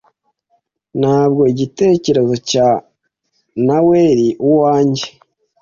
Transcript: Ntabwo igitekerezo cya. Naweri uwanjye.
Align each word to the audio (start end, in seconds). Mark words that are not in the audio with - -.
Ntabwo 0.99 1.41
igitekerezo 1.51 2.35
cya. 2.49 2.69
Naweri 3.65 4.27
uwanjye. 4.47 5.05